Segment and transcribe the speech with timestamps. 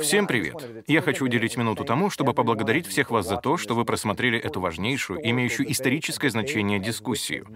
[0.00, 0.56] Всем привет!
[0.88, 4.60] Я хочу уделить минуту тому, чтобы поблагодарить всех вас за то, что вы просмотрели эту
[4.60, 7.46] важнейшую, имеющую историческое значение дискуссию.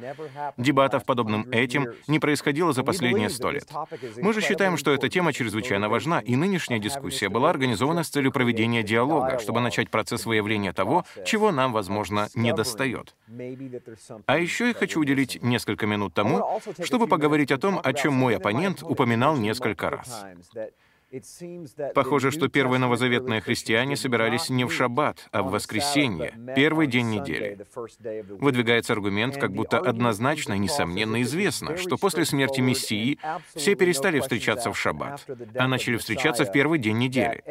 [0.57, 3.69] Дебатов, подобным этим, не происходило за последние сто лет.
[4.19, 8.31] Мы же считаем, что эта тема чрезвычайно важна, и нынешняя дискуссия была организована с целью
[8.31, 13.17] проведения диалога, чтобы начать процесс выявления того, чего нам, возможно, не достает.
[14.27, 18.37] А еще я хочу уделить несколько минут тому, чтобы поговорить о том, о чем мой
[18.37, 20.25] оппонент упоминал несколько раз.
[21.95, 27.65] Похоже, что первые новозаветные христиане собирались не в шаббат, а в воскресенье, первый день недели.
[28.29, 33.19] Выдвигается аргумент, как будто однозначно и несомненно известно, что после смерти Мессии
[33.55, 37.43] все перестали встречаться в шаббат, а начали встречаться в первый день недели.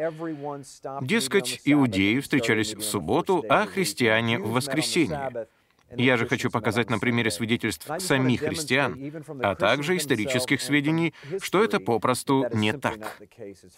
[1.00, 5.48] Дескать, иудеи встречались в субботу, а христиане— в воскресенье.
[5.94, 8.98] Я же хочу показать на примере свидетельств самих христиан,
[9.42, 13.18] а также исторических сведений, что это попросту не так.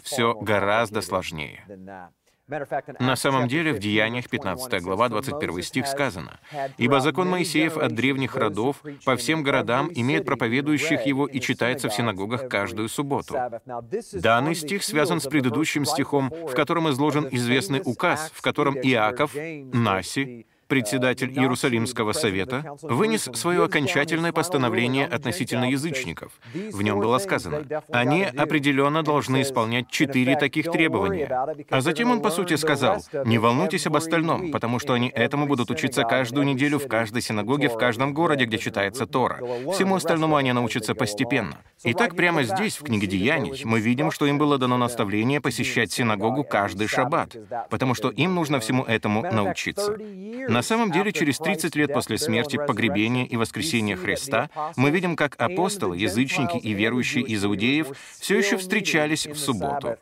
[0.03, 1.65] Все гораздо сложнее.
[2.99, 6.41] На самом деле, в Деяниях 15 глава 21 стих сказано,
[6.79, 11.95] «Ибо закон Моисеев от древних родов по всем городам имеет проповедующих его и читается в
[11.95, 13.37] синагогах каждую субботу».
[14.15, 20.47] Данный стих связан с предыдущим стихом, в котором изложен известный указ, в котором Иаков, Наси,
[20.69, 26.33] председатель Иерусалимского совета, вынес свое окончательное постановление относительно язычников.
[26.55, 31.29] В нем было сказано, они определенно должны исполнять четыре таких требования.
[31.71, 35.71] А затем он, по сути, сказал, не волнуйтесь об остальном, потому что они этому будут
[35.71, 39.41] учиться каждую неделю в каждой синагоге, в каждом городе, где читается Тора.
[39.73, 41.59] Всему остальному они научатся постепенно.
[41.85, 46.45] Итак, прямо здесь, в книге Деяний, мы видим, что им было дано наставление посещать синагогу
[46.45, 47.37] каждый шаббат,
[47.71, 49.97] потому что им нужно всему этому научиться.
[50.49, 55.35] На самом деле, через 30 лет после смерти, погребения и воскресения Христа, мы видим, как
[55.41, 59.97] апостолы, язычники и верующие из иудеев все еще встречались в субботу.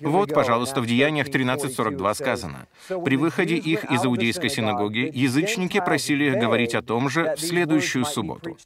[0.00, 2.66] Вот, пожалуйста, в Деяниях 13.42 сказано.
[3.04, 8.04] «При выходе их из иудейской синагоги язычники просили их говорить о том же в следующую
[8.04, 8.56] субботу».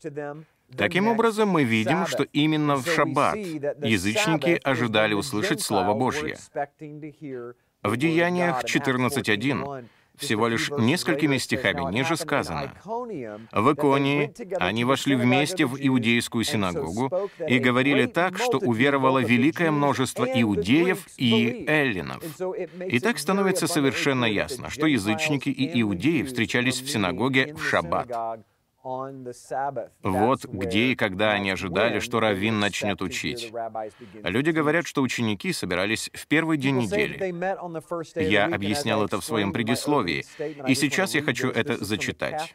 [0.76, 6.36] Таким образом, мы видим, что именно в шаббат язычники ожидали услышать Слово Божье.
[7.82, 9.84] В Деяниях 14.1
[10.16, 12.72] всего лишь несколькими стихами ниже сказано.
[12.84, 20.24] В Иконии они вошли вместе в иудейскую синагогу и говорили так, что уверовало великое множество
[20.24, 22.22] иудеев и эллинов.
[22.86, 28.08] И так становится совершенно ясно, что язычники и иудеи встречались в синагоге в шаббат.
[30.02, 33.50] Вот где и когда они ожидали, что Равин начнет учить.
[34.22, 37.34] Люди говорят, что ученики собирались в первый день недели.
[38.22, 40.26] Я объяснял это в своем предисловии,
[40.68, 42.52] и сейчас я хочу это зачитать.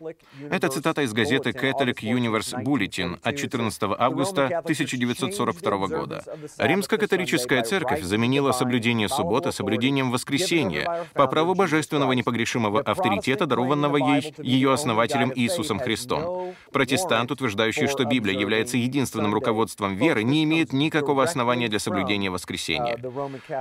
[0.51, 6.23] Это цитата из газеты Catholic Universe Bulletin от 14 августа 1942 года.
[6.59, 14.73] Римско-католическая церковь заменила соблюдение субботы соблюдением воскресенья по праву божественного непогрешимого авторитета, дарованного ей ее
[14.73, 16.18] основателем Иисусом Христом.
[16.71, 22.97] Протестант, утверждающий, что Библия является единственным руководством веры, не имеет никакого основания для соблюдения воскресения.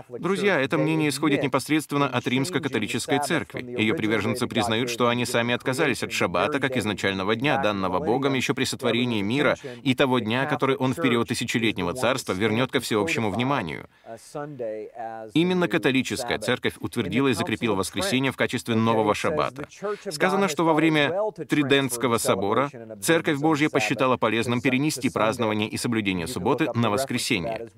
[0.08, 3.62] Друзья, это мнение исходит непосредственно от римско-католической церкви.
[3.78, 8.54] Ее приверженцы признают, что они сами отказались от шаббата как изначального дня, данного Богом еще
[8.54, 13.30] при сотворении мира, и того дня, который Он в период тысячелетнего царства вернет ко всеобщему
[13.30, 13.88] вниманию.
[15.34, 19.68] Именно католическая церковь утвердила и закрепила воскресенье в качестве нового шаббата.
[20.10, 21.12] Сказано, что во время
[21.48, 22.70] Тридентского собора собора,
[23.00, 27.68] Церковь Божья посчитала полезным перенести празднование и соблюдение субботы на воскресенье.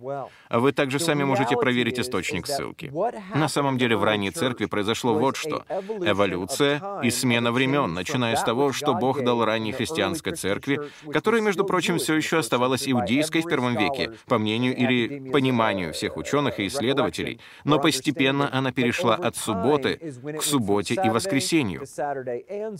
[0.50, 2.92] Вы также сами можете проверить источник ссылки.
[3.34, 5.64] На самом деле в ранней церкви произошло вот что.
[6.00, 10.80] Эволюция и смена времен, начиная с того, что Бог дал ранней христианской церкви,
[11.12, 16.16] которая, между прочим, все еще оставалась иудейской в первом веке, по мнению или пониманию всех
[16.16, 19.98] ученых и исследователей, но постепенно она перешла от субботы
[20.38, 21.82] к субботе и воскресенью,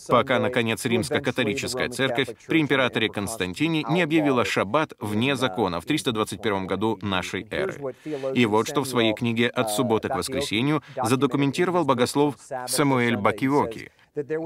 [0.09, 6.67] пока, наконец, римско-католическая Римская церковь при императоре Константине не объявила шаббат вне закона в 321
[6.67, 7.95] году нашей эры.
[8.35, 12.37] И вот что в своей книге «От субботы к воскресенью» задокументировал богослов
[12.67, 13.91] Самуэль Бакиоки.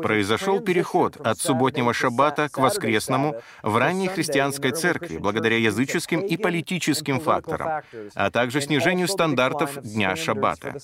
[0.02, 7.18] Произошел переход от субботнего шаббата к воскресному в ранней христианской церкви благодаря языческим и политическим
[7.18, 7.82] факторам,
[8.14, 10.76] а также снижению стандартов дня шаббата.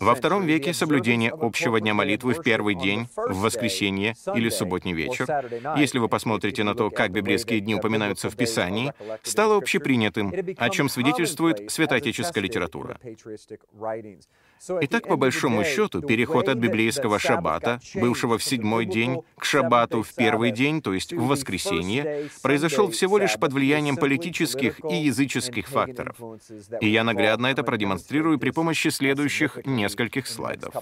[0.00, 5.26] Во втором веке соблюдение общего дня молитвы в первый день, в воскресенье или субботний вечер,
[5.76, 10.88] если вы посмотрите на то, как библейские дни упоминаются в Писании, стало общепринятым, о чем
[10.88, 12.98] свидетельствует святоотеческая литература.
[14.80, 20.14] Итак, по большому счету, переход от библейского шаббата, бывшего в седьмой день, к шаббату в
[20.14, 26.16] первый день, то есть в воскресенье, произошел всего лишь под влиянием политических и языческих факторов.
[26.80, 30.74] И я наглядно это продемонстрирую при помощи следующих нескольких слайдов.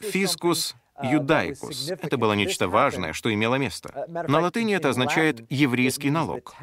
[0.00, 1.90] Фискус юдаикус.
[1.90, 4.06] Это было нечто важное, что имело место.
[4.08, 6.54] На латыни это означает «еврейский налог».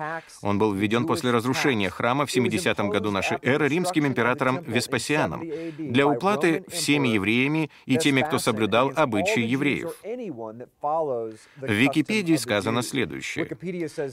[0.42, 5.44] Он был введен после разрушения храма в 70 году нашей эры римским императором Веспасианом
[5.78, 9.94] для уплаты всеми евреями и теми, кто соблюдал обычаи евреев.
[11.58, 13.46] В Википедии сказано следующее.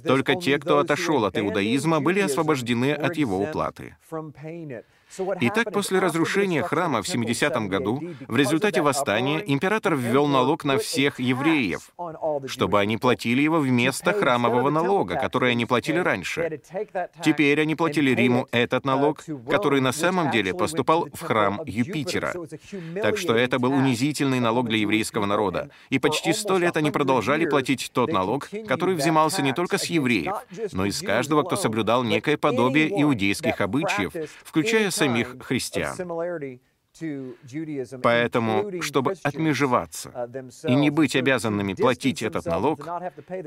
[0.05, 3.97] «Только те, кто отошел от иудаизма, были освобождены от его уплаты».
[5.41, 11.21] Итак, после разрушения храма в 70 году, в результате восстания, император ввел налог на всех
[11.21, 11.91] евреев,
[12.47, 16.61] чтобы они платили его вместо храмового налога, который они платили раньше.
[17.25, 22.35] Теперь они платили Риму этот налог, который на самом деле поступал в храм Юпитера.
[23.03, 25.71] Так что это был унизительный налог для еврейского народа.
[25.91, 30.35] И почти сто лет они продолжали платить тот налог, который взимался не только с евреев,
[30.73, 34.13] но и с каждого, кто соблюдал некое подобие иудейских обычаев,
[34.45, 35.97] включая самих христиан.
[38.03, 40.31] Поэтому, чтобы отмежеваться
[40.67, 42.89] и не быть обязанными платить этот налог,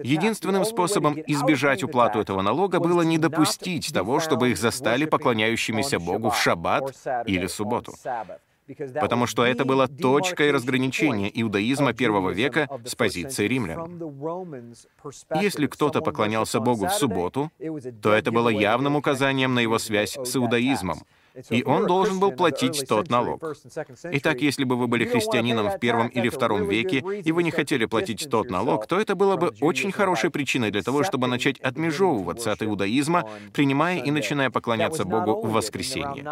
[0.04, 6.30] единственным способом избежать уплату этого налога было не допустить того, чтобы их застали поклоняющимися Богу
[6.30, 6.96] в шаббат
[7.26, 7.94] или субботу
[8.76, 14.00] потому что это была точкой разграничения иудаизма первого века с позиции римлян.
[15.36, 17.52] Если кто-то поклонялся Богу в субботу,
[18.02, 21.00] то это было явным указанием на его связь с иудаизмом,
[21.50, 23.44] и он должен был платить тот налог.
[24.04, 27.86] Итак, если бы вы были христианином в первом или втором веке, и вы не хотели
[27.86, 32.52] платить тот налог, то это было бы очень хорошей причиной для того, чтобы начать отмежевываться
[32.52, 36.26] от иудаизма, принимая и начиная поклоняться Богу в воскресенье.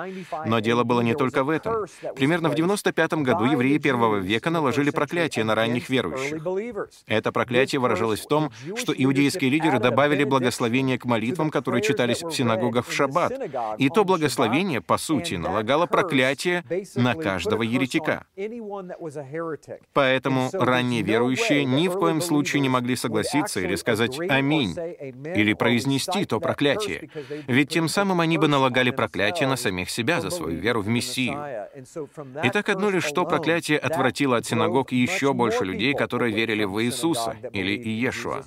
[0.45, 1.85] Но дело было не только в этом.
[2.15, 6.43] Примерно в 95 году евреи первого века наложили проклятие на ранних верующих.
[7.07, 12.31] Это проклятие выражалось в том, что иудейские лидеры добавили благословение к молитвам, которые читались в
[12.31, 13.33] синагогах в шаббат.
[13.77, 16.63] И то благословение, по сути, налагала проклятие
[16.95, 18.25] на каждого еретика.
[19.93, 24.75] Поэтому ранние верующие ни в коем случае не могли согласиться или сказать «Аминь»
[25.35, 27.09] или произнести то проклятие,
[27.47, 31.67] ведь тем самым они бы налагали проклятие на самих себя за свою веру в Мессию.
[32.43, 36.83] И так одно лишь что проклятие отвратило от синагог еще больше людей, которые верили в
[36.83, 38.43] Иисуса или Иешуа.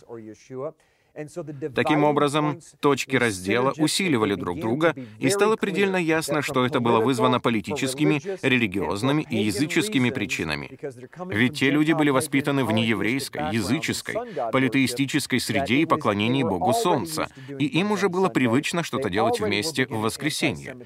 [1.74, 7.40] Таким образом, точки раздела усиливали друг друга, и стало предельно ясно, что это было вызвано
[7.40, 10.78] политическими, религиозными и языческими причинами.
[11.26, 14.16] Ведь те люди были воспитаны в нееврейской, языческой,
[14.52, 17.28] политеистической среде и поклонении Богу Солнца,
[17.58, 20.76] и им уже было привычно что-то делать вместе в воскресенье.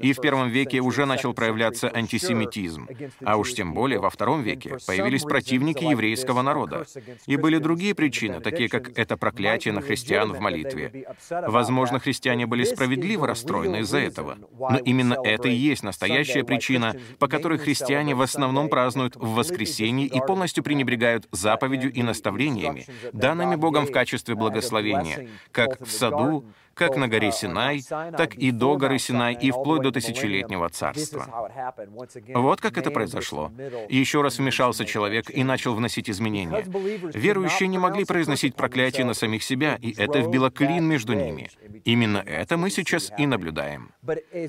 [0.00, 2.88] И в первом веке уже начал проявляться антисемитизм,
[3.24, 6.86] а уж тем более во втором веке появились противники еврейского народа.
[7.26, 11.06] И были другие причины, такие как это проклятие на христиан в молитве.
[11.30, 17.28] Возможно, христиане были справедливо расстроены из-за этого, но именно это и есть настоящая причина, по
[17.28, 23.86] которой христиане в основном празднуют в воскресенье и полностью пренебрегают заповедью и наставлениями, данными Богом
[23.86, 27.82] в качестве благословения, как в саду, как на горе Синай,
[28.16, 31.50] так и до горы Синай и вплоть до тысячелетнего царства.
[32.34, 33.50] Вот как это произошло.
[33.88, 36.64] Еще раз вмешался человек и начал вносить изменения.
[37.14, 41.50] Верующие не могли произносить проклятие на самих себя, и это вбило клин между ними.
[41.84, 43.92] Именно это мы сейчас и наблюдаем.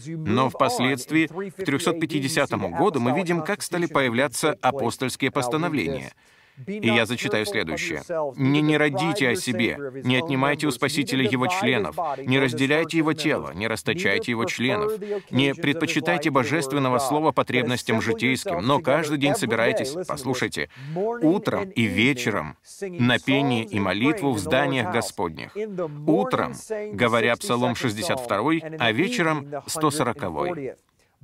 [0.07, 6.13] Но впоследствии, к 350 году, мы видим, как стали появляться апостольские постановления—
[6.67, 8.03] и я зачитаю следующее.
[8.35, 13.51] «Не не родите о себе, не отнимайте у Спасителя его членов, не разделяйте его тело,
[13.53, 14.93] не расточайте его членов,
[15.31, 23.19] не предпочитайте божественного слова потребностям житейским, но каждый день собирайтесь, послушайте, утром и вечером на
[23.19, 25.55] пение и молитву в зданиях Господних.
[26.07, 26.53] Утром,
[26.93, 30.77] говоря Псалом 62, а вечером 140.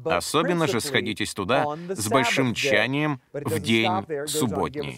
[0.06, 3.92] Особенно же сходитесь туда с большим тчанием в день
[4.28, 4.98] субботний.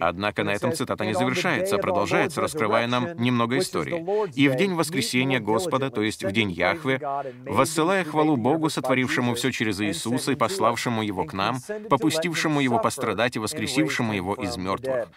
[0.00, 4.04] Однако на этом цитата не завершается, а продолжается, раскрывая нам немного истории.
[4.34, 7.00] «И в день воскресения Господа, то есть в день Яхве,
[7.46, 13.36] воссылая хвалу Богу, сотворившему все через Иисуса и пославшему Его к нам, попустившему Его пострадать
[13.36, 15.08] и воскресившему Его из мертвых».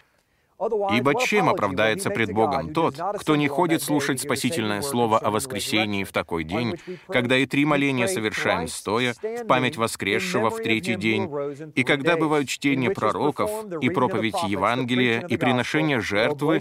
[0.58, 6.12] Ибо чем оправдается пред Богом тот, кто не ходит слушать спасительное слово о воскресении в
[6.12, 6.76] такой день,
[7.08, 11.30] когда и три моления совершаем стоя, в память воскресшего в третий день,
[11.74, 16.60] и когда бывают чтение пророков, и проповедь Евангелия, и приношение жертвы,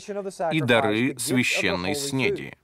[0.51, 2.57] и дары священной снеди?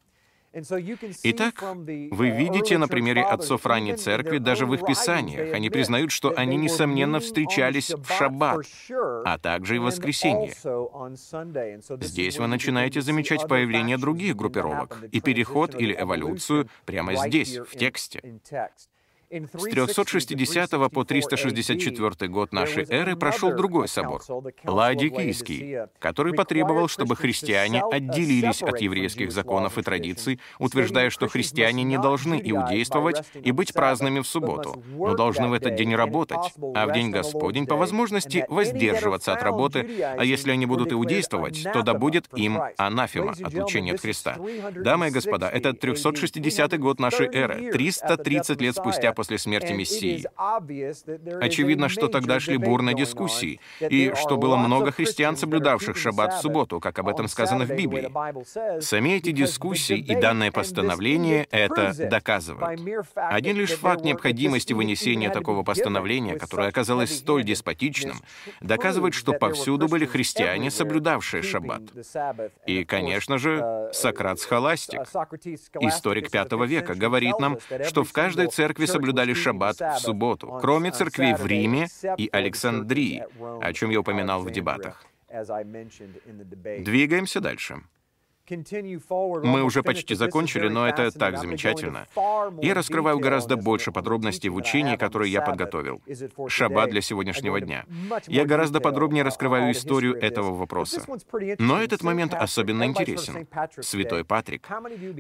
[1.24, 6.34] Итак, вы видите на примере отцов ранней церкви, даже в их писаниях, они признают, что
[6.36, 8.66] они, несомненно, встречались в шаббат,
[9.26, 10.54] а также и в воскресенье.
[12.02, 18.22] Здесь вы начинаете замечать появление других группировок и переход или эволюцию прямо здесь, в тексте.
[19.32, 24.22] С 360 по 364 год нашей эры прошел другой собор,
[24.66, 31.98] Ладикийский, который потребовал, чтобы христиане отделились от еврейских законов и традиций, утверждая, что христиане не
[31.98, 36.92] должны иудействовать и быть праздными в субботу, но должны в этот день работать, а в
[36.92, 42.28] день Господень по возможности воздерживаться от работы, а если они будут иудействовать, то да будет
[42.36, 44.38] им анафема, отлучение от Христа.
[44.76, 50.26] Дамы и господа, это 360 год нашей эры, 330 лет спустя после смерти Мессии.
[51.40, 56.80] Очевидно, что тогда шли бурные дискуссии, и что было много христиан, соблюдавших шаббат в субботу,
[56.80, 58.10] как об этом сказано в Библии.
[58.82, 62.82] Сами эти дискуссии и данное постановление это доказывают.
[63.14, 68.22] Один лишь факт необходимости вынесения такого постановления, которое оказалось столь деспотичным,
[68.60, 71.84] доказывает, что повсюду были христиане, соблюдавшие шаббат.
[72.66, 75.02] И, конечно же, Сократ Схоластик,
[75.80, 80.92] историк V века, говорит нам, что в каждой церкви соблюдали соблюдали шаббат в субботу, кроме
[80.92, 81.88] церквей в Риме
[82.18, 83.24] и Александрии,
[83.62, 85.04] о чем я упоминал в дебатах.
[86.80, 87.82] Двигаемся дальше.
[89.44, 92.08] Мы уже почти закончили, но это так замечательно.
[92.62, 96.02] Я раскрываю гораздо больше подробностей в учении, которые я подготовил.
[96.48, 97.86] Шаббат для сегодняшнего дня.
[98.28, 101.04] Я гораздо подробнее раскрываю историю этого вопроса.
[101.60, 103.48] Но этот момент особенно интересен.
[103.80, 104.68] Святой Патрик.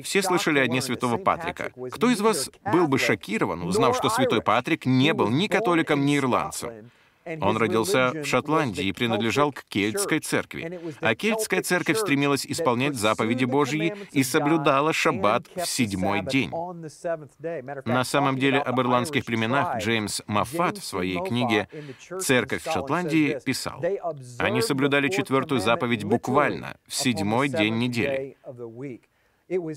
[0.03, 1.71] Все слышали о дне Святого Патрика.
[1.91, 6.17] Кто из вас был бы шокирован, узнав, что Святой Патрик не был ни католиком, ни
[6.17, 6.91] ирландцем?
[7.25, 10.79] Он родился в Шотландии и принадлежал к кельтской церкви.
[11.01, 16.51] А кельтская церковь стремилась исполнять заповеди Божьи и соблюдала шаббат в седьмой день.
[17.85, 21.67] На самом деле об ирландских племенах Джеймс Маффат в своей книге
[22.19, 23.83] «Церковь в Шотландии» писал,
[24.39, 28.37] «Они соблюдали четвертую заповедь буквально, в седьмой день недели.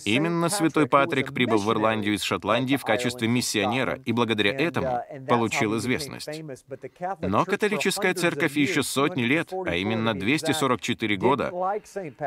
[0.05, 5.77] Именно святой Патрик прибыл в Ирландию из Шотландии в качестве миссионера и благодаря этому получил
[5.79, 6.29] известность.
[7.21, 11.51] Но католическая церковь еще сотни лет, а именно 244 года,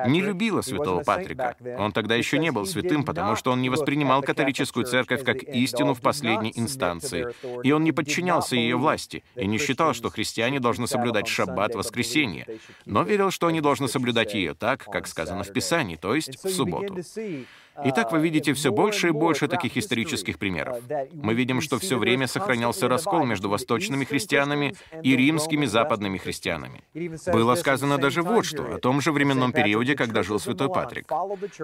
[0.07, 1.55] не любила святого Патрика.
[1.77, 5.93] Он тогда еще не был святым, потому что он не воспринимал католическую церковь как истину
[5.93, 7.27] в последней инстанции,
[7.63, 12.45] и он не подчинялся ее власти, и не считал, что христиане должны соблюдать шаббат воскресенье,
[12.85, 16.49] но верил, что они должны соблюдать ее так, как сказано в Писании, то есть в
[16.49, 16.97] субботу.
[17.38, 20.77] see Итак, вы видите все больше и больше таких исторических примеров.
[21.13, 26.84] Мы видим, что все время сохранялся раскол между восточными христианами и римскими западными христианами.
[27.27, 31.12] Было сказано даже вот что, о том же временном периоде, когда жил святой Патрик.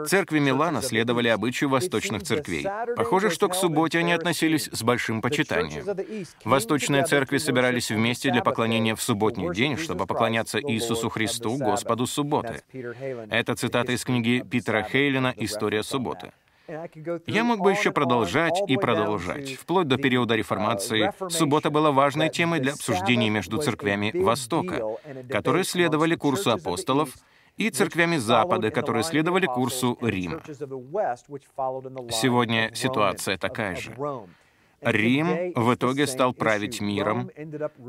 [0.08, 2.68] Церкви Милана следовали обычаю восточных церквей.
[2.96, 5.84] Похоже, что к субботе они относились с большим почитанием.
[6.46, 12.62] Восточные церкви собирались вместе для поклонения в субботний день, чтобы поклоняться Иисусу Христу, Господу субботы.
[13.30, 16.32] Это цитата из книги Питера Хейлина «История субботы» субботы.
[17.28, 19.56] Я мог бы еще продолжать и продолжать.
[19.56, 24.82] Вплоть до периода реформации суббота была важной темой для обсуждений между церквями Востока,
[25.30, 27.10] которые следовали курсу апостолов,
[27.56, 30.42] и церквями Запада, которые следовали курсу Рима.
[32.10, 33.96] Сегодня ситуация такая же.
[34.82, 37.30] Рим в итоге стал править миром.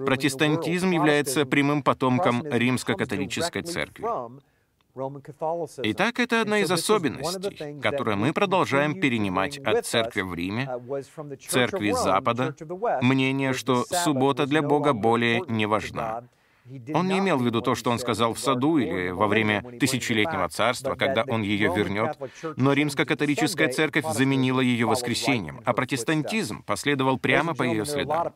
[0.04, 4.04] Протестантизм является прямым потомком римско-католической церкви.
[4.96, 10.68] Итак, это одна из особенностей, которую мы продолжаем перенимать от церкви в Риме,
[11.48, 12.54] церкви Запада,
[13.02, 16.24] мнение, что суббота для Бога более не важна.
[16.94, 20.48] Он не имел в виду то, что он сказал в саду или во время тысячелетнего
[20.48, 22.16] царства, когда он ее вернет,
[22.56, 28.32] но римско-католическая церковь заменила ее воскресением, а протестантизм последовал прямо по ее следам.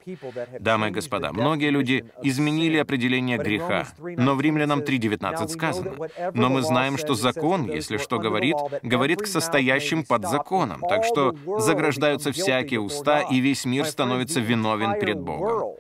[0.61, 5.95] Дамы и господа, многие люди изменили определение греха, но в Римлянам 3.19 сказано,
[6.35, 11.35] «Но мы знаем, что закон, если что говорит, говорит к состоящим под законом, так что
[11.59, 15.79] заграждаются всякие уста, и весь мир становится виновен перед Богом».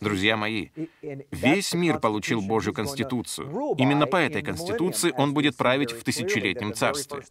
[0.00, 0.68] Друзья мои,
[1.30, 3.74] весь мир получил Божью Конституцию.
[3.78, 7.22] Именно по этой Конституции он будет править в тысячелетнем царстве.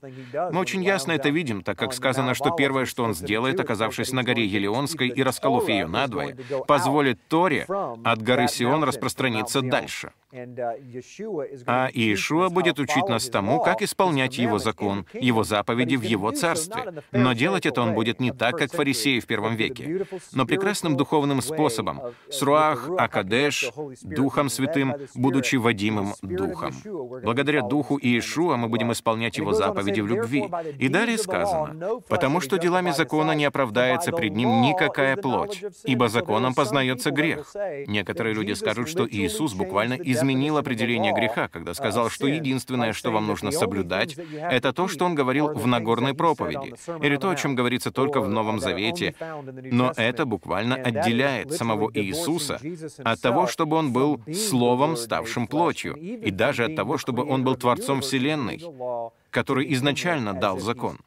[0.51, 4.23] Мы очень ясно это видим, так как сказано, что первое, что он сделает, оказавшись на
[4.23, 6.35] горе Елеонской и расколов ее надвое,
[6.67, 10.11] позволит Торе от горы Сион распространиться дальше.
[10.33, 16.31] Uh, а Иешуа будет учить нас тому, как исполнять Его закон, Его заповеди в Его
[16.31, 17.03] царстве.
[17.11, 21.10] Но делать это Он будет не так, как фарисеи в первом веке, но прекрасным духовным
[21.41, 26.73] способом, с руах акад Кодеш, Духом Святым, будучи водимым Духом.
[27.23, 30.49] Благодаря Духу Иешуа мы будем исполнять Его заповеди в любви.
[30.79, 36.53] И далее сказано, «Потому что делами закона не оправдается пред Ним никакая плоть, ибо законом
[36.53, 37.53] познается грех».
[37.87, 43.27] Некоторые люди скажут, что Иисус буквально изменил определение греха, когда сказал, что единственное, что вам
[43.27, 47.91] нужно соблюдать, это то, что Он говорил в Нагорной проповеди, или то, о чем говорится
[47.91, 49.13] только в Новом Завете.
[49.71, 52.59] Но это буквально отделяет самого Иисуса
[53.03, 57.55] от того, чтобы Он был Словом, ставшим плотью, и даже от того, чтобы Он был
[57.55, 58.61] Творцом Вселенной,
[59.29, 60.99] который изначально дал закон.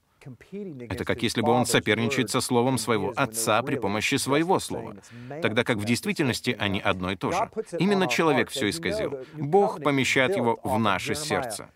[0.89, 4.97] Это как если бы он соперничает со словом своего отца при помощи своего слова,
[5.43, 7.51] тогда как в действительности они одно и то же.
[7.79, 9.19] Именно человек все исказил.
[9.35, 11.69] Бог помещает его в наше сердце.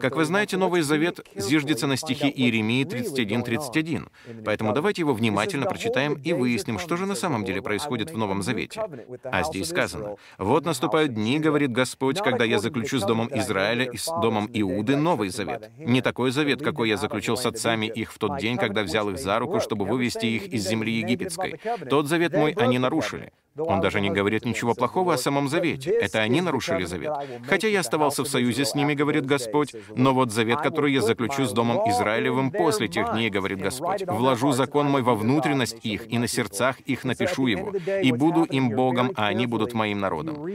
[0.00, 4.08] Как вы знаете, Новый Завет зиждется на стихе Иеремии 31.31,
[4.44, 8.42] поэтому давайте его внимательно прочитаем и выясним, что же на самом деле происходит в Новом
[8.42, 8.82] Завете.
[9.24, 13.96] А здесь сказано, «Вот наступают дни,— говорит Господь,— когда я заключу с домом Израиля и
[13.96, 15.70] с домом Иуды Новый Завет.
[15.78, 19.18] Не такой завет, какой я заключил с отцами их в тот день, когда взял их
[19.18, 21.60] за руку, чтобы вывести их из земли египетской.
[21.88, 23.32] Тот завет мой они нарушили.
[23.56, 25.90] Он даже не говорит ничего плохого о самом завете.
[25.90, 27.12] Это они нарушили завет.
[27.48, 29.49] Хотя я оставался в союзе с ними, говорит Господь,
[29.94, 34.52] но вот завет, который я заключу с Домом Израилевым после тех дней, говорит Господь, вложу
[34.52, 39.12] закон мой во внутренность их, и на сердцах их напишу его, и буду им Богом,
[39.16, 40.46] а они будут моим народом.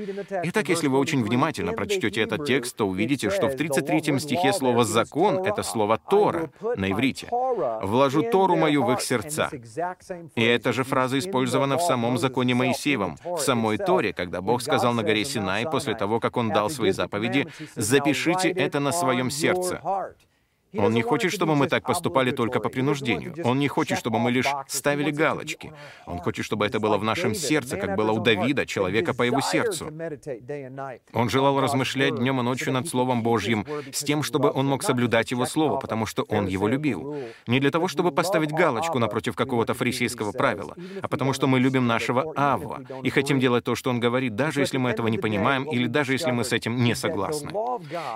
[0.43, 4.85] Итак, если вы очень внимательно прочтете этот текст, то увидите, что в 33 стихе слово
[4.85, 7.27] «закон»— это слово «тора» на иврите.
[7.31, 9.49] «Вложу Тору мою в их сердца».
[10.35, 14.61] И эта же фраза использована в самом законе Моисея, Моисеевым, в самой Торе, когда Бог
[14.61, 19.29] сказал на горе Синай после того, как Он дал свои заповеди, «Запишите это на своем
[19.29, 19.81] сердце».
[20.77, 23.33] Он не хочет, чтобы мы так поступали только по принуждению.
[23.43, 25.73] Он не хочет, чтобы мы лишь ставили галочки.
[26.05, 29.41] Он хочет, чтобы это было в нашем сердце, как было у Давида, человека по его
[29.41, 29.91] сердцу.
[31.13, 35.31] Он желал размышлять днем и ночью над Словом Божьим, с тем, чтобы он мог соблюдать
[35.31, 37.15] Его Слово, потому что он его любил.
[37.47, 41.87] Не для того, чтобы поставить галочку напротив какого-то фарисейского правила, а потому что мы любим
[41.87, 45.63] нашего Авва и хотим делать то, что он говорит, даже если мы этого не понимаем
[45.63, 47.51] или даже если мы с этим не согласны.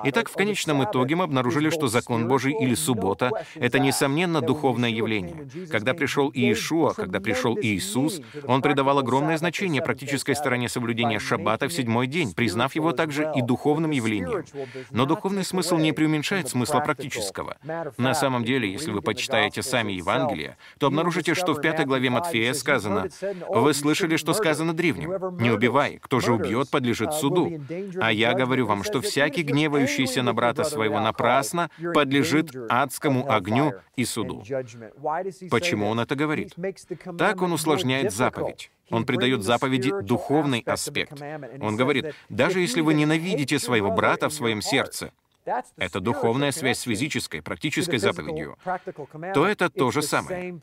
[0.06, 4.89] Итак, в конечном итоге мы обнаружили, что закон Божий Божий или суббота— это, несомненно, духовное
[4.89, 5.47] явление.
[5.71, 11.73] Когда пришел Иешуа, когда пришел Иисус, он придавал огромное значение практической стороне соблюдения шаббата в
[11.73, 14.43] седьмой день, признав его также и духовным явлением.
[14.91, 17.58] Но духовный смысл не преуменьшает смысла практического.
[17.97, 22.54] На самом деле, если вы почитаете сами Евангелие, то обнаружите, что в пятой главе Матфея
[22.54, 23.10] сказано,
[23.50, 25.38] «Вы слышали, что сказано древним?
[25.39, 27.52] Не убивай, кто же убьет, подлежит суду.
[28.02, 33.74] А я говорю вам, что всякий, гневающийся на брата своего напрасно, подлежит подлежит адскому огню
[33.96, 34.44] и суду.
[35.50, 36.54] Почему он это говорит?
[37.18, 38.72] Так он усложняет заповедь.
[38.89, 41.22] Он придает заповеди духовный аспект.
[41.62, 45.12] Он говорит, даже если вы ненавидите своего брата в своем сердце,
[45.78, 48.58] это духовная связь с физической, практической заповедью,
[49.34, 50.60] то это то же самое.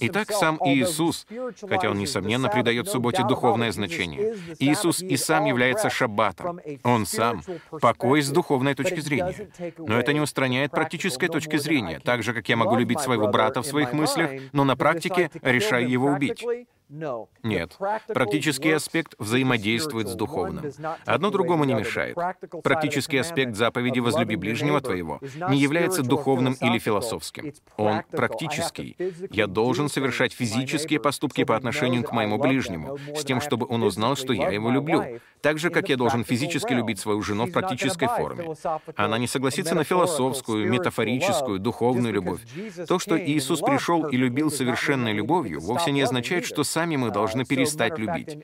[0.00, 1.26] Итак, сам Иисус,
[1.60, 6.60] хотя Он, несомненно, придает субботе духовное значение, Иисус и сам является шаббатом.
[6.84, 7.42] Он сам—
[7.80, 9.50] покой с духовной точки зрения.
[9.78, 13.62] Но это не устраняет практической точки зрения, так же, как я могу любить своего брата
[13.62, 16.44] в своих мыслях, но на практике решаю его убить.
[16.90, 17.78] Нет.
[18.08, 20.64] Практический аспект взаимодействует с духовным.
[21.06, 22.16] Одно другому не мешает.
[22.62, 27.52] Практический аспект заповеди «возлюби ближнего твоего» не является духовным или философским.
[27.76, 28.96] Он практический.
[29.30, 34.16] Я должен совершать физические поступки по отношению к моему ближнему, с тем, чтобы он узнал,
[34.16, 35.20] что я его люблю.
[35.42, 38.54] Так же, как я должен физически любить свою жену в практической форме.
[38.96, 42.40] Она не согласится на философскую, метафорическую, духовную любовь.
[42.88, 47.10] То, что Иисус пришел и любил совершенной любовью, вовсе не означает, что сам сами мы
[47.10, 48.38] должны перестать любить.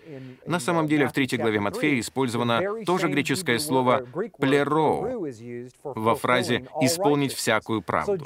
[0.45, 4.05] На самом деле в третьей главе Матфея использовано тоже греческое слово
[4.39, 5.27] «плероу»
[5.83, 8.23] во фразе «исполнить всякую правду».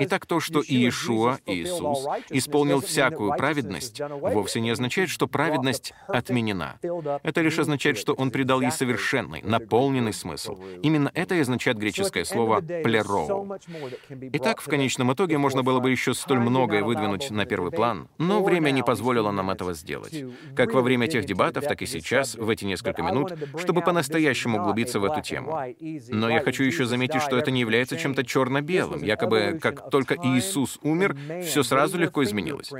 [0.00, 6.76] Итак, то, что Иешуа, Иисус, исполнил всякую праведность, вовсе не означает, что праведность отменена.
[7.22, 10.58] Это лишь означает, что он придал ей совершенный, наполненный смысл.
[10.82, 13.56] Именно это и означает греческое слово «плероу».
[14.32, 18.42] Итак, в конечном итоге можно было бы еще столь многое выдвинуть на первый план, но
[18.42, 20.24] время не позволило нам этого сделать.
[20.54, 25.00] Как во время тех дебатов, так и сейчас, в эти несколько минут, чтобы по-настоящему углубиться
[25.00, 25.58] в эту тему.
[26.08, 29.02] Но я хочу еще заметить, что это не является чем-то черно-белым.
[29.02, 32.70] Якобы, как только Иисус умер, все сразу легко изменилось.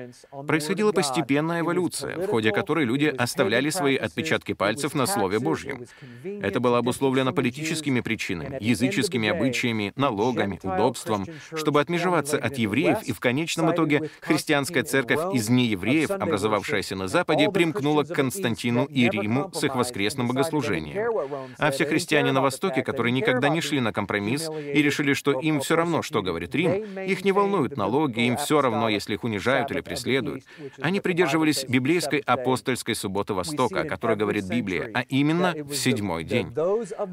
[0.47, 5.85] Происходила постепенная эволюция, в ходе которой люди оставляли свои отпечатки пальцев на Слове Божьем.
[6.25, 13.21] Это было обусловлено политическими причинами, языческими обычаями, налогами, удобством, чтобы отмежеваться от евреев, и в
[13.21, 19.51] конечном итоге христианская церковь из неевреев, образовавшая оставшаяся на Западе, примкнула к Константину и Риму
[19.53, 21.13] с их воскресным богослужением.
[21.59, 25.61] А все христиане на Востоке, которые никогда не шли на компромисс и решили, что им
[25.61, 29.71] все равно, что говорит Рим, их не волнуют налоги, им все равно, если их унижают
[29.71, 30.45] или преследуют.
[30.81, 36.53] Они придерживались библейской апостольской субботы Востока, о которой говорит Библия, а именно в седьмой день.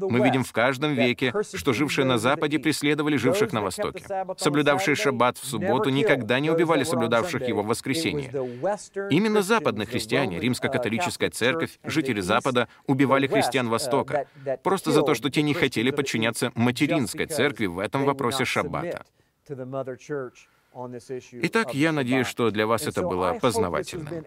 [0.00, 4.04] Мы видим в каждом веке, что жившие на Западе преследовали живших на Востоке.
[4.38, 8.30] Соблюдавшие шаббат в субботу никогда не убивали соблюдавших его в воскресенье.
[9.10, 14.26] Именно западные христиане, римско-католическая церковь, жители Запада убивали христиан Востока,
[14.62, 19.04] просто за то, что те не хотели подчиняться материнской церкви в этом вопросе шаббата.
[21.42, 24.24] Итак, я надеюсь, что для вас это было познавательным.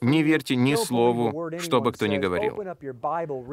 [0.00, 2.62] Не верьте ни слову, что бы кто ни говорил.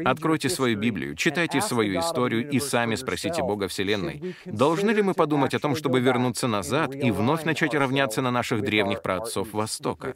[0.06, 5.54] Откройте свою Библию, читайте свою историю и сами спросите Бога Вселенной, должны ли мы подумать
[5.56, 10.16] о том, чтобы вернуться назад и вновь начать равняться на наших древних праотцов Востока?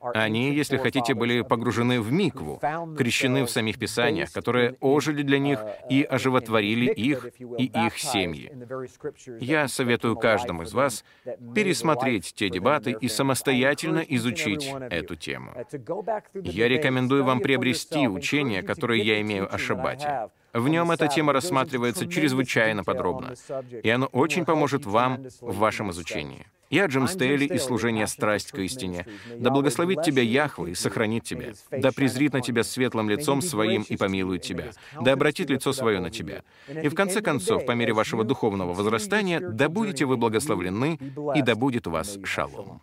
[0.00, 2.60] Они, если хотите, были погружены в микву,
[2.96, 5.60] крещены в самих Писаниях, которые ожили для них
[5.90, 7.26] и оживотворили их
[7.58, 8.50] и их семьи.
[9.40, 11.04] Я советую каждому из вас
[11.54, 15.52] пересмотреть те дебаты и самостоятельно изучить эту тему.
[16.34, 20.30] Я рекомендую вам приобрести учение, которое я имею о Шаббате.
[20.52, 23.34] В нем эта тема рассматривается чрезвычайно подробно,
[23.82, 26.46] и оно очень поможет вам в вашем изучении.
[26.70, 29.04] Я Джим Стейли и служение «Страсть к истине».
[29.36, 31.52] Да благословит тебя Яхве и сохранит тебя.
[31.72, 34.70] Да презрит на тебя светлым лицом своим и помилует тебя.
[35.00, 36.44] Да обратит лицо свое на тебя.
[36.68, 40.98] И в конце концов, по мере вашего духовного возрастания, да будете вы благословлены,
[41.34, 42.80] и да будет у вас шалом.